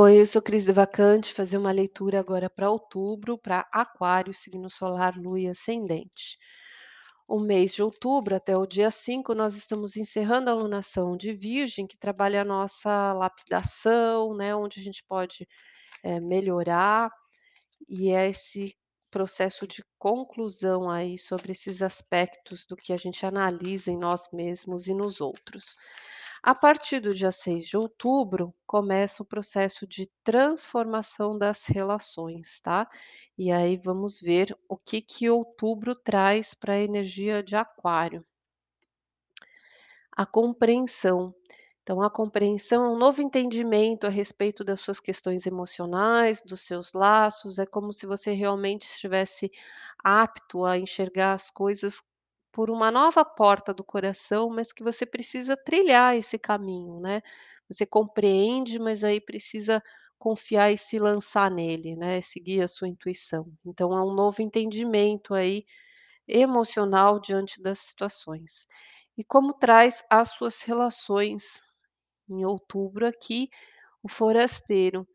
[0.00, 5.16] Oi, eu sou Cris Devacante, fazer uma leitura agora para outubro, para Aquário, signo solar,
[5.16, 6.38] lua e ascendente.
[7.26, 11.84] O mês de outubro até o dia 5, nós estamos encerrando a alunação de Virgem,
[11.84, 15.48] que trabalha a nossa lapidação, né, onde a gente pode
[16.04, 17.10] eh, melhorar,
[17.88, 18.76] e é esse
[19.10, 24.86] processo de conclusão aí sobre esses aspectos do que a gente analisa em nós mesmos
[24.86, 25.74] e nos outros.
[26.42, 32.88] A partir do dia 6 de outubro, começa o processo de transformação das relações, tá?
[33.36, 38.24] E aí vamos ver o que que outubro traz para a energia de Aquário.
[40.12, 41.34] A compreensão.
[41.82, 46.92] Então, a compreensão é um novo entendimento a respeito das suas questões emocionais, dos seus
[46.92, 47.58] laços.
[47.58, 49.50] É como se você realmente estivesse
[50.04, 52.02] apto a enxergar as coisas
[52.58, 57.22] por uma nova porta do coração, mas que você precisa trilhar esse caminho, né.
[57.70, 59.80] Você compreende, mas aí precisa
[60.18, 63.46] confiar e se lançar nele, né, seguir a sua intuição.
[63.64, 65.64] Então é um novo entendimento aí
[66.28, 68.66] emocional diante das situações.
[69.18, 71.62] E como traz as suas relações
[72.28, 73.48] em outubro aqui,
[74.02, 75.06] o forasteiro.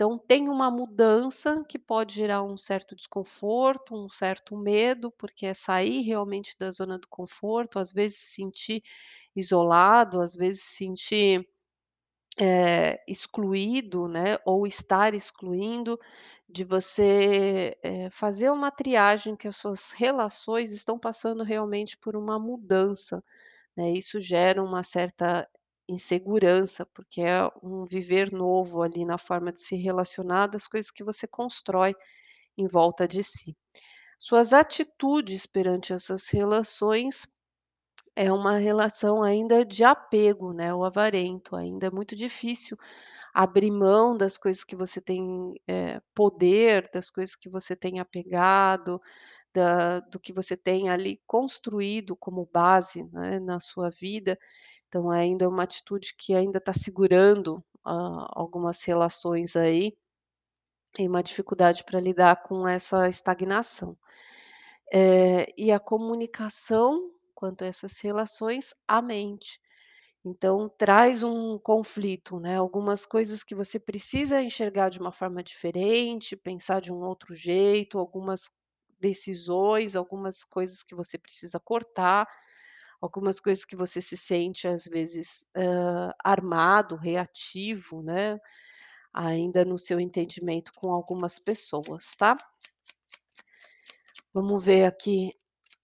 [0.00, 5.52] Então tem uma mudança que pode gerar um certo desconforto, um certo medo, porque é
[5.52, 8.82] sair realmente da zona do conforto, às vezes se sentir
[9.36, 11.46] isolado, às vezes se sentir,
[12.40, 15.98] eh, excluído, né, ou estar excluindo,
[16.48, 22.38] de você, eh, fazer uma triagem que as suas relações estão passando realmente por uma
[22.38, 23.22] mudança,
[23.76, 25.48] né, isso gera uma certa
[25.92, 31.04] insegurança, porque é um viver novo ali na forma de se relacionar das coisas que
[31.04, 31.94] você constrói
[32.58, 33.56] em volta de si.
[34.18, 37.26] Suas atitudes perante essas relações
[38.16, 42.76] é uma relação ainda de apego, né, o avarento, ainda é muito difícil
[43.34, 49.00] abrir mão das coisas que você tem, eh, poder, das coisas que você tem apegado,
[49.54, 54.38] da do que você tem ali construído como base, né, na sua vida.
[54.90, 59.96] Então ainda é uma atitude que ainda está segurando, hã, algumas relações aí,
[60.98, 63.96] e uma dificuldade para lidar com essa estagnação.
[64.92, 69.60] Eh, e a comunicação quanto a essas relações, a mente.
[70.24, 76.36] Então traz um conflito, né, algumas coisas que você precisa enxergar de uma forma diferente,
[76.36, 78.50] pensar de um outro jeito, algumas
[79.00, 82.28] decisões, algumas coisas que você precisa cortar,
[83.00, 88.38] algumas coisas que você se sente às vezes, hã, armado, reativo, né,
[89.12, 92.36] ainda no seu entendimento com algumas pessoas, tá?
[94.34, 95.32] Vamos ver aqui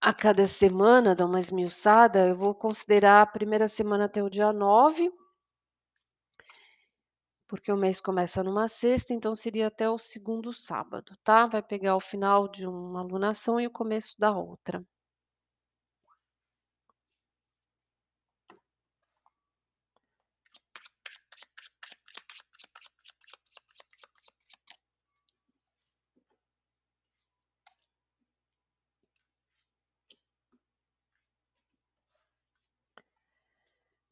[0.00, 4.52] a cada semana, dar uma esmiuçada, eu vou considerar a primeira semana até o dia
[4.52, 5.10] 9
[7.48, 11.46] porque o mês começa numa sexta, então seria até o segundo sábado, tá?
[11.46, 14.84] Vai pegar o final de uma alunação e o começo da outra.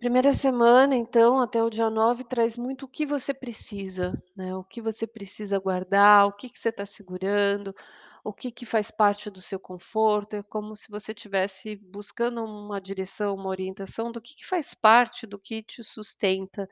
[0.05, 4.63] Primeira semana, então, até o dia 9, traz muito o que você precisa, né, o
[4.63, 7.75] que você precisa guardar, o que que você está segurando,
[8.23, 12.79] o que que faz parte do seu conforto, é como se você estivesse buscando uma
[12.83, 16.69] direção, uma orientação do que que faz parte do que te sustenta,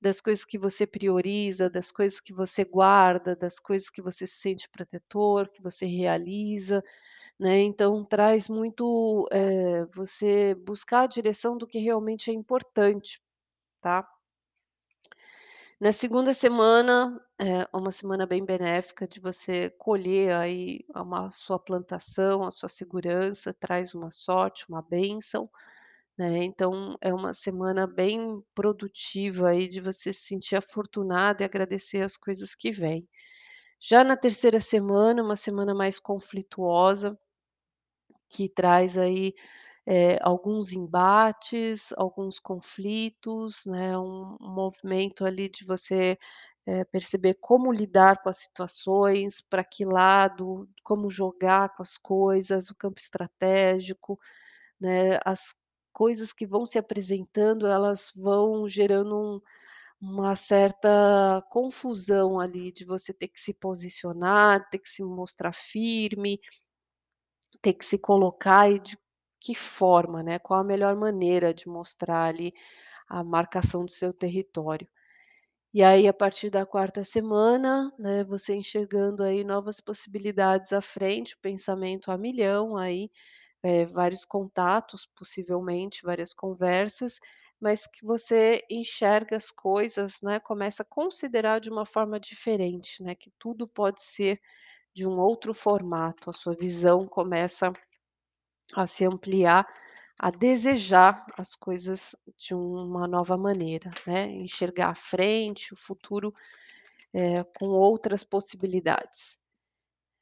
[0.00, 4.40] das coisas que você prioriza, das coisas que você guarda, das coisas que você se
[4.40, 6.82] sente protetor, que você realiza,
[7.40, 13.20] né, então traz muito, eh, você buscar a direção do que realmente é importante,
[13.82, 14.08] tá.
[15.80, 22.44] Na segunda semana, é uma semana bem benéfica de você colher aí uma sua plantação,
[22.44, 25.48] a sua segurança, traz uma sorte, uma bênção,
[26.18, 32.02] né, então é uma semana bem produtiva aí de você se sentir afortunado e agradecer
[32.02, 33.08] as coisas que vêm.
[33.80, 37.18] Já na terceira semana, uma semana mais conflituosa
[38.36, 39.34] que traz aí,
[39.86, 46.18] eh, alguns embates, alguns conflitos, né, um movimento ali de você,
[46.66, 52.70] eh, perceber como lidar com as situações, para que lado, como jogar com as coisas,
[52.70, 54.18] o campo estratégico,
[54.80, 55.54] né, as
[55.92, 59.40] coisas que vão se apresentando, elas vão gerando um
[60.00, 66.40] uma certa confusão ali de você ter que se posicionar, ter que se mostrar firme
[67.64, 68.98] ter que se colocar e de
[69.40, 72.54] que forma, né, qual a melhor maneira de mostrar ali
[73.08, 74.88] a marcação do seu território.
[75.74, 81.34] E aí, a partir da 4ª semana, né, você enxergando aí novas possibilidades à frente,
[81.36, 83.10] o pensamento a milhão aí,
[83.64, 87.18] eh, vários contatos, possivelmente, várias conversas,
[87.60, 93.14] mas que você enxerga as coisas, né, começa a considerar de uma forma diferente, né,
[93.16, 94.40] que tudo pode ser
[94.94, 97.72] de um outro formato, a sua visão começa
[98.74, 99.66] a se ampliar,
[100.18, 106.32] a desejar as coisas de uma nova maneira, né, enxergar a frente, o futuro,
[107.12, 109.38] eh, com outras possibilidades.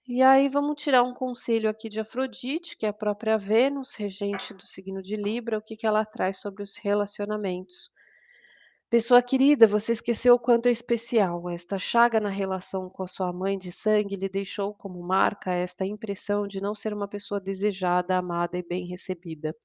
[0.07, 4.53] E aí vamos tirar um conselho aqui de Afrodite, que é a própria Vênus, regente
[4.53, 7.91] do signo de Libra, o que que ela traz sobre os relacionamentos.
[8.93, 13.33] "Pessoa querida, você esqueceu o quanto é especial, esta chaga na relação com a sua
[13.33, 18.19] mãe de sangue lhe deixou como marca esta impressão de não ser uma pessoa desejada,
[18.19, 19.57] amada e bem recebida.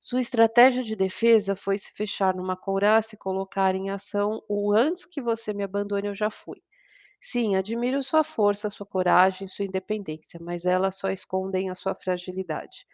[0.00, 5.04] Sua estratégia de defesa foi se fechar numa couraça e colocar em ação o 'antes
[5.04, 6.62] que você me abandone eu já fui'.
[7.20, 12.86] Sim, admiro sua força, sua coragem, sua independência, mas elas só escondem a sua fragilidade.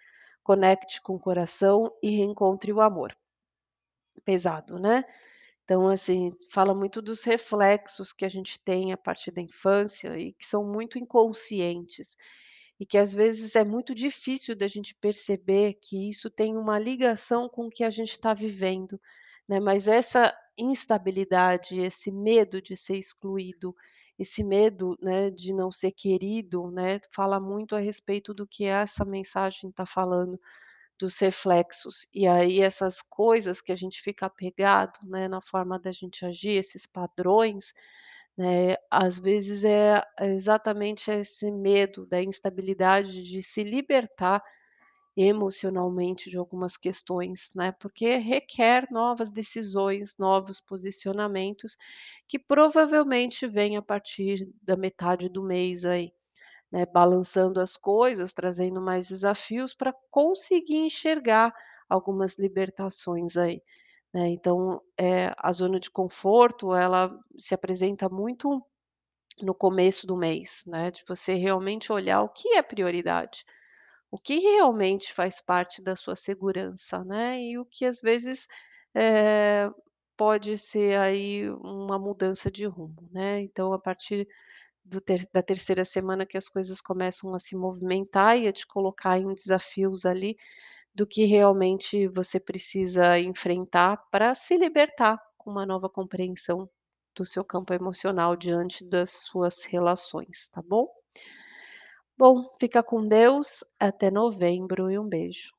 [0.42, 3.16] Conecte com o coração e reencontre o amor".
[4.24, 5.04] Pesado, né.
[5.64, 10.32] Então, assim, fala muito dos reflexos que a gente tem a partir da infância e
[10.34, 12.16] que são muito inconscientes,
[12.78, 17.48] e que às vezes é muito difícil da gente perceber que isso tem uma ligação
[17.48, 19.00] com o que a gente está vivendo,
[19.48, 23.74] né, mas essa instabilidade, esse medo de ser excluído,
[24.18, 29.04] esse medo, né, de não ser querido, né, fala muito a respeito do que essa
[29.04, 30.38] mensagem está falando,
[31.04, 32.08] dos reflexos.
[32.14, 36.52] E aí essas coisas que a gente fica apegado, né, na forma da gente agir,
[36.52, 37.74] esses padrões,
[38.36, 44.42] né, às vezes é exatamente esse medo da instabilidade de se libertar
[45.16, 51.76] emocionalmente de algumas questões, né, porque requer novas decisões, novos posicionamentos,
[52.26, 56.12] que provavelmente vêm a partir da metade do mês aí,
[56.74, 61.54] né, balançando as coisas, trazendo mais desafios pra conseguir enxergar
[61.90, 63.62] algumas libertações aí,
[64.14, 64.28] né.
[64.30, 68.62] Então, eh, a zona de conforto, ela se apresenta muito
[69.42, 73.44] no começo do mês, né, de você realmente olhar o que é prioridade,
[74.10, 78.48] o que realmente faz parte da sua segurança, né, e o que às vezes,
[78.96, 79.70] eh,
[80.16, 83.40] pode ser aí uma mudança de rumo, né.
[83.42, 84.28] Então a partir
[85.00, 89.18] ter da 3ª semana que as coisas começam a se movimentar e a te colocar
[89.18, 90.36] em desafios ali,
[90.94, 96.68] do que realmente você precisa enfrentar pra se libertar com uma nova compreensão
[97.16, 100.88] do seu campo emocional diante das suas relações, tá bom?
[102.18, 105.52] Bom, fica com Deus, até novembro e um beijo.